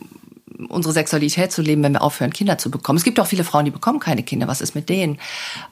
[0.69, 2.97] unsere Sexualität zu leben, wenn wir aufhören, Kinder zu bekommen.
[2.97, 4.47] Es gibt auch viele Frauen, die bekommen keine Kinder.
[4.47, 5.19] Was ist mit denen?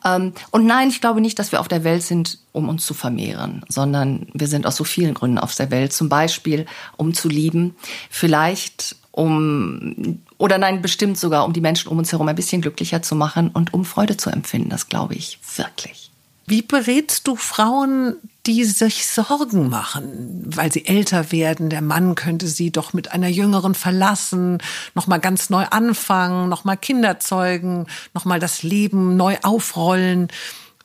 [0.06, 2.94] Ähm, und nein, ich glaube nicht, dass wir auf der Welt sind, um uns zu
[2.94, 5.94] vermehren, sondern wir sind aus so vielen Gründen auf der Welt.
[5.94, 6.66] Zum Beispiel,
[6.98, 7.76] um zu lieben,
[8.10, 13.04] vielleicht um, oder nein, bestimmt sogar, um die Menschen um uns herum ein bisschen glücklicher
[13.04, 14.70] zu machen und um Freude zu empfinden.
[14.70, 16.12] Das glaube ich wirklich.
[16.48, 18.16] Wie berätst du Frauen,
[18.46, 21.70] die sich Sorgen machen, weil sie älter werden?
[21.70, 24.58] Der Mann könnte sie doch mit einer jüngeren verlassen,
[24.96, 30.28] noch mal ganz neu anfangen, noch mal Kinder zeugen, noch mal das Leben neu aufrollen.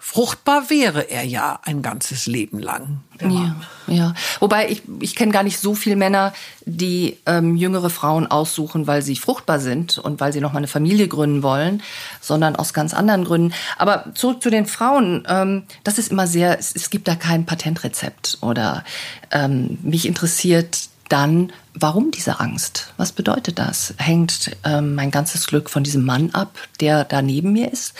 [0.00, 3.00] Fruchtbar wäre er ja ein ganzes Leben lang.
[3.20, 3.56] Ja,
[3.88, 4.14] ja.
[4.38, 6.32] Wobei ich, ich kenne gar nicht so viele Männer,
[6.66, 10.68] die ähm, jüngere Frauen aussuchen, weil sie fruchtbar sind und weil sie noch mal eine
[10.68, 11.82] Familie gründen wollen,
[12.20, 13.52] sondern aus ganz anderen Gründen.
[13.76, 15.24] Aber zurück zu den Frauen.
[15.28, 18.84] Ähm, das ist immer sehr, es, es gibt da kein Patentrezept oder
[19.32, 22.92] ähm, mich interessiert dann, warum diese Angst?
[22.96, 23.94] Was bedeutet das?
[23.96, 27.94] Hängt ähm, mein ganzes Glück von diesem Mann ab, der da neben mir ist?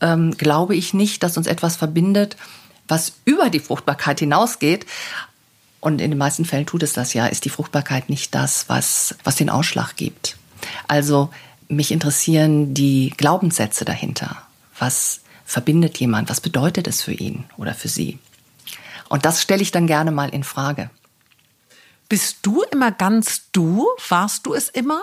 [0.00, 2.36] Ähm, glaube ich nicht, dass uns etwas verbindet,
[2.88, 4.86] was über die Fruchtbarkeit hinausgeht.
[5.80, 9.14] Und in den meisten Fällen tut es das ja, ist die Fruchtbarkeit nicht das, was,
[9.24, 10.36] was den Ausschlag gibt.
[10.88, 11.30] Also
[11.68, 14.36] mich interessieren die Glaubenssätze dahinter.
[14.78, 16.28] Was verbindet jemand?
[16.28, 18.18] Was bedeutet es für ihn oder für sie?
[19.08, 20.90] Und das stelle ich dann gerne mal in Frage.
[22.08, 23.86] Bist du immer ganz du?
[24.08, 25.02] Warst du es immer?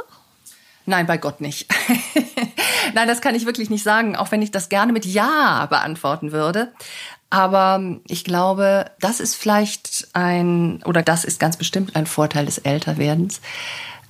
[0.88, 1.67] Nein, bei Gott nicht.
[2.93, 6.32] Nein, das kann ich wirklich nicht sagen, auch wenn ich das gerne mit Ja beantworten
[6.32, 6.71] würde.
[7.30, 12.60] Aber ich glaube, das ist vielleicht ein, oder das ist ganz bestimmt ein Vorteil des
[12.60, 13.41] Älterwerdens,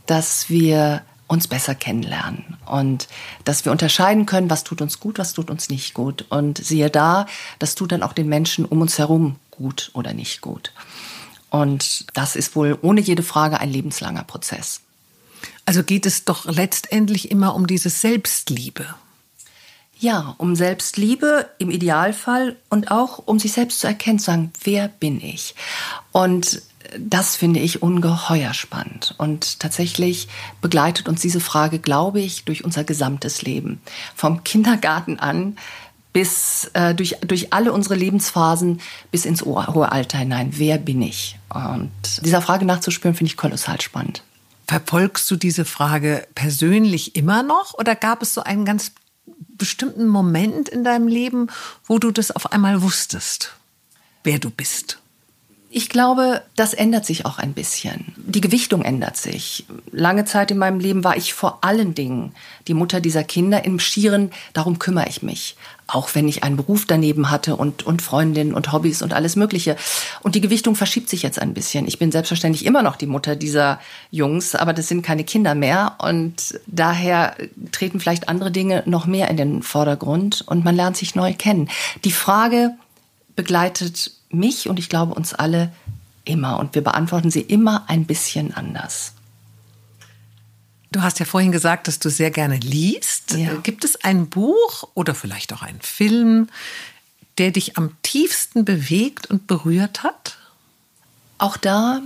[0.06, 3.08] dass wir uns besser kennenlernen und
[3.44, 6.26] dass wir unterscheiden können, was tut uns gut, was tut uns nicht gut.
[6.30, 7.26] Und siehe da,
[7.58, 10.72] das tut dann auch den Menschen um uns herum gut oder nicht gut.
[11.50, 14.82] Und das ist wohl ohne jede Frage ein lebenslanger Prozess.
[15.66, 18.86] Also geht es doch letztendlich immer um diese Selbstliebe.
[20.00, 24.88] Ja, um Selbstliebe im Idealfall und auch um sich selbst zu erkennen, zu sagen, wer
[24.88, 25.56] bin ich?
[26.12, 26.62] Und
[26.98, 29.16] das finde ich ungeheuer spannend.
[29.18, 30.28] Und tatsächlich
[30.62, 33.82] begleitet uns diese Frage, glaube ich, durch unser gesamtes Leben.
[34.16, 35.58] Vom Kindergarten an
[36.14, 40.50] bis äh, durch, durch alle unsere Lebensphasen bis ins hohe Alter hinein.
[40.54, 41.38] Wer bin ich?
[41.50, 44.24] Und dieser Frage nachzuspüren, finde ich kolossal spannend.
[44.68, 48.92] Verfolgst du diese Frage persönlich immer noch oder gab es so einen ganz
[49.26, 51.48] bestimmten Moment in deinem Leben,
[51.86, 53.56] wo du das auf einmal wusstest,
[54.24, 55.00] wer du bist?
[55.78, 58.12] Ich glaube, das ändert sich auch ein bisschen.
[58.16, 59.64] Die Gewichtung ändert sich.
[59.92, 62.34] Lange Zeit in meinem Leben war ich vor allen Dingen
[62.68, 63.64] die Mutter dieser Kinder.
[63.64, 65.56] Im Schieren, darum kümmere ich mich.
[65.86, 69.76] Auch wenn ich einen Beruf daneben hatte und, und Freundinnen und Hobbys und alles Mögliche.
[70.24, 71.88] Und die Gewichtung verschiebt sich jetzt ein bisschen.
[71.88, 75.94] Ich bin selbstverständlich immer noch die Mutter dieser Jungs, aber das sind keine Kinder mehr.
[76.00, 77.36] Und daher
[77.72, 81.70] treten vielleicht andere Dinge noch mehr in den Vordergrund und man lernt sich neu kennen.
[82.04, 82.72] Die Frage
[83.36, 85.72] begleitet mich und ich glaube uns alle
[86.26, 89.14] immer und wir beantworten sie immer ein bisschen anders.
[90.92, 93.34] Du hast ja vorhin gesagt, dass du sehr gerne liest.
[93.34, 93.56] Ja.
[93.56, 96.48] Gibt es ein Buch oder vielleicht auch einen Film,
[97.38, 100.38] der dich am tiefsten bewegt und berührt hat?
[101.38, 102.02] Auch da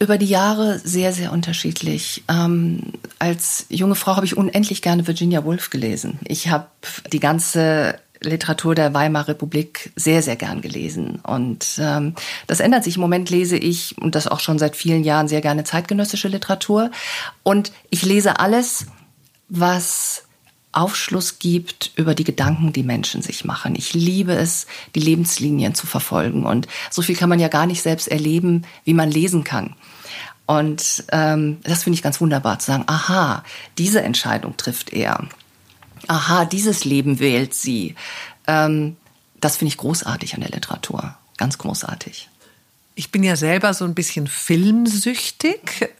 [0.00, 2.24] über die Jahre sehr, sehr unterschiedlich.
[2.28, 6.18] Ähm, als junge Frau habe ich unendlich gerne Virginia Woolf gelesen.
[6.24, 6.66] Ich habe
[7.12, 11.20] die ganze Literatur der Weimarer Republik sehr, sehr gern gelesen.
[11.20, 12.14] Und ähm,
[12.46, 12.96] das ändert sich.
[12.96, 16.90] Im Moment lese ich, und das auch schon seit vielen Jahren, sehr gerne zeitgenössische Literatur.
[17.42, 18.86] Und ich lese alles,
[19.48, 20.24] was
[20.72, 23.74] Aufschluss gibt über die Gedanken, die Menschen sich machen.
[23.74, 26.46] Ich liebe es, die Lebenslinien zu verfolgen.
[26.46, 29.74] Und so viel kann man ja gar nicht selbst erleben, wie man lesen kann.
[30.46, 33.44] Und ähm, das finde ich ganz wunderbar zu sagen, aha,
[33.78, 35.28] diese Entscheidung trifft er
[36.08, 37.94] aha, dieses Leben wählt sie.
[38.46, 38.96] Ähm,
[39.40, 41.16] das finde ich großartig an der Literatur.
[41.36, 42.28] Ganz großartig.
[42.94, 45.90] Ich bin ja selber so ein bisschen filmsüchtig.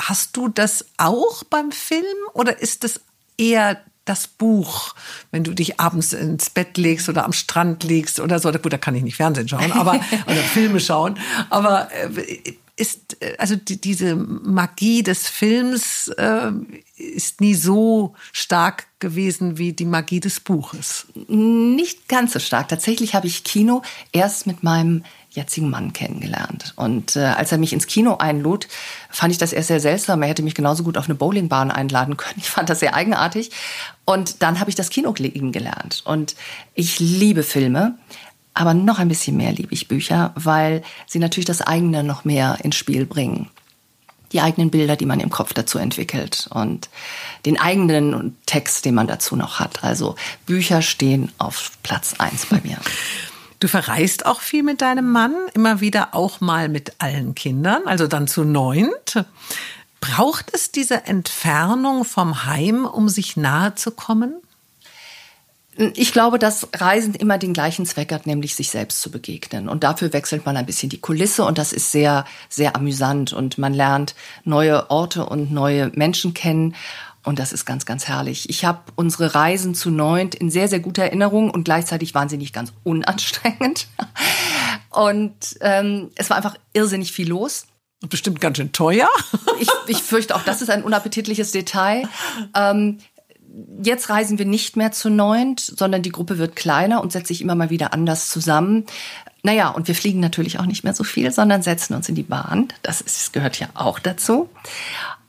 [0.00, 3.00] Hast du das auch beim Film oder ist das
[3.36, 4.94] eher das Buch,
[5.30, 8.50] wenn du dich abends ins Bett legst oder am Strand legst oder so.
[8.52, 9.94] Gut, da kann ich nicht Fernsehen schauen, aber
[10.26, 11.18] oder Filme schauen.
[11.50, 16.50] Aber äh, ist äh, also die, diese Magie des Films äh,
[16.96, 21.06] ist nie so stark gewesen wie die Magie des Buches.
[21.28, 22.68] Nicht ganz so stark.
[22.68, 26.72] Tatsächlich habe ich Kino erst mit meinem jetzigen Mann kennengelernt.
[26.76, 28.66] Und äh, als er mich ins Kino einlud,
[29.10, 30.22] fand ich das erst sehr seltsam.
[30.22, 32.38] Er hätte mich genauso gut auf eine Bowlingbahn einladen können.
[32.38, 33.50] Ich fand das sehr eigenartig.
[34.04, 36.02] Und dann habe ich das Kino lieben gelernt.
[36.04, 36.34] Und
[36.74, 37.98] ich liebe Filme.
[38.58, 42.58] Aber noch ein bisschen mehr liebe ich Bücher, weil sie natürlich das eigene noch mehr
[42.64, 43.48] ins Spiel bringen.
[44.32, 46.88] Die eigenen Bilder, die man im Kopf dazu entwickelt und
[47.46, 49.84] den eigenen Text, den man dazu noch hat.
[49.84, 52.78] Also Bücher stehen auf Platz eins bei mir.
[53.60, 58.08] Du verreist auch viel mit deinem Mann, immer wieder auch mal mit allen Kindern, also
[58.08, 59.24] dann zu neunt.
[60.00, 64.34] Braucht es diese Entfernung vom Heim, um sich nahe zu kommen?
[65.94, 69.68] Ich glaube, dass Reisen immer den gleichen Zweck hat, nämlich sich selbst zu begegnen.
[69.68, 73.58] Und dafür wechselt man ein bisschen die Kulisse und das ist sehr, sehr amüsant und
[73.58, 76.74] man lernt neue Orte und neue Menschen kennen.
[77.24, 78.48] Und das ist ganz, ganz herrlich.
[78.48, 82.38] Ich habe unsere Reisen zu neunt in sehr, sehr guter Erinnerung und gleichzeitig waren sie
[82.38, 83.86] nicht ganz unanstrengend.
[84.90, 87.66] Und ähm, es war einfach irrsinnig viel los.
[88.02, 89.08] Und bestimmt ganz schön teuer.
[89.60, 92.08] ich, ich fürchte auch, das ist ein unappetitliches Detail.
[92.54, 92.98] Ähm,
[93.82, 97.40] jetzt reisen wir nicht mehr zu neunt, sondern die Gruppe wird kleiner und setzt sich
[97.40, 98.86] immer mal wieder anders zusammen.
[99.42, 102.22] Naja, und wir fliegen natürlich auch nicht mehr so viel, sondern setzen uns in die
[102.22, 102.68] Bahn.
[102.82, 104.48] Das, ist, gehört ja auch dazu.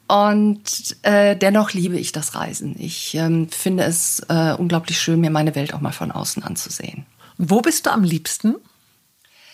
[0.08, 2.75] Und äh, dennoch liebe ich das Reisen.
[2.79, 7.05] Ich ähm, finde es äh, unglaublich schön, mir meine Welt auch mal von außen anzusehen.
[7.38, 8.55] Wo bist du am liebsten?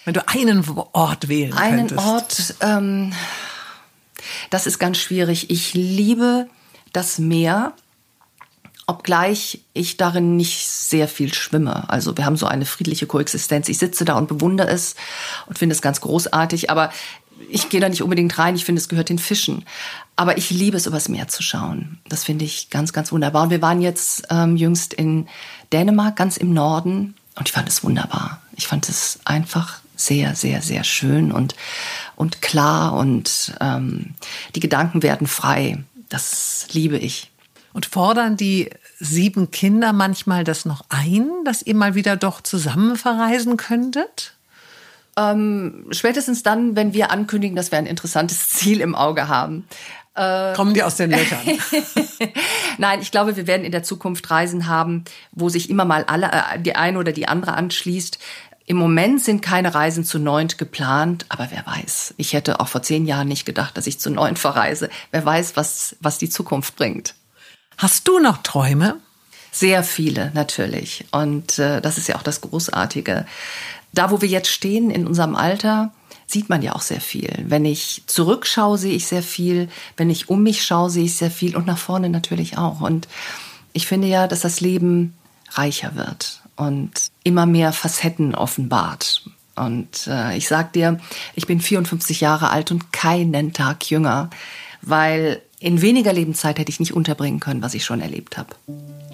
[0.06, 2.00] Wenn du einen Ort wählen einen könntest.
[2.00, 3.14] Einen Ort, ähm,
[4.50, 5.50] das ist ganz schwierig.
[5.50, 6.48] Ich liebe
[6.94, 7.74] das Meer
[8.88, 11.90] obgleich ich darin nicht sehr viel schwimme.
[11.90, 13.68] Also wir haben so eine friedliche Koexistenz.
[13.70, 14.96] Ich sitze da und bewundere es
[15.48, 16.92] und finde es ganz großartig, aber
[17.50, 18.56] ich gehe da nicht unbedingt rein.
[18.56, 19.66] Ich finde, es gehört den Fischen.
[20.16, 22.00] Aber ich liebe es, übers Meer zu schauen.
[22.08, 23.44] Das finde ich ganz, ganz wunderbar.
[23.44, 25.28] Und wir waren jetzt ähm, jüngst in
[25.74, 27.16] Dänemark, ganz im Norden.
[27.36, 28.42] Und ich fand es wunderbar.
[28.56, 31.56] Ich fand es einfach sehr, sehr, sehr schön und,
[32.16, 32.94] und klar.
[32.94, 34.16] Und ähm,
[34.56, 35.84] die Gedanken werden frei.
[36.08, 37.32] Das liebe ich.
[37.76, 38.70] Und fordern die
[39.02, 44.34] sieben Kinder manchmal das noch ein, dass ihr mal wieder doch zusammen verreisen könntet?
[45.18, 49.68] Ähm, spätestens dann, wenn wir ankündigen, dass wir ein interessantes Ziel im Auge haben.
[50.14, 51.42] Äh, Kommen die aus den Löchern?
[52.78, 55.04] Nein, ich glaube, wir werden in der Zukunft Reisen haben,
[55.34, 58.20] wo sich immer mal alle, äh, die eine oder die andere anschließt.
[58.68, 62.14] Im Moment sind keine Reisen zu neunt geplant, aber wer weiß.
[62.16, 64.90] Ich hätte auch vor zehn Jahren nicht gedacht, dass ich zu neunt verreise.
[65.12, 67.16] Wer weiß, was, was die Zukunft bringt.
[67.78, 68.98] Hast du noch Träume?
[69.52, 71.06] Sehr viele, natürlich.
[71.12, 73.26] Und äh, das ist ja auch das Großartige.
[73.94, 75.94] Da, wo wir jetzt stehen in unserem Alter,
[76.28, 77.32] sieht man ja auch sehr viel.
[77.46, 79.70] Wenn ich zurückschaue, sehe ich sehr viel.
[79.96, 81.56] Wenn ich um mich schaue, sehe ich sehr viel.
[81.56, 82.82] Und nach vorne natürlich auch.
[82.82, 83.08] Und
[83.74, 85.14] ich finde ja, dass das Leben
[85.52, 89.24] reicher wird und immer mehr Facetten offenbart.
[89.56, 91.00] Und äh, ich sag dir,
[91.34, 94.30] ich bin 54 Jahre alt und keinen Tag jünger,
[94.82, 98.56] weil in weniger Lebenszeit hätte ich nicht unterbringen können, was ich schon erlebt habe.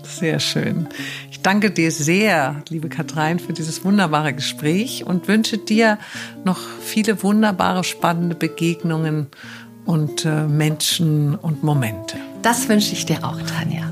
[0.04, 0.88] Sehr schön.
[1.32, 5.98] Ich danke dir sehr, liebe Katrein, für dieses wunderbare Gespräch und wünsche dir
[6.44, 9.28] noch viele wunderbare, spannende Begegnungen
[9.86, 12.18] und äh, Menschen und Momente.
[12.42, 13.90] Das wünsche ich dir auch, Tanja.